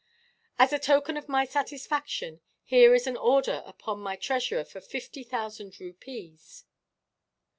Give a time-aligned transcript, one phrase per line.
[0.57, 5.23] "As a token of my satisfaction, here is an order upon my treasurer for fifty
[5.23, 6.65] thousand rupees."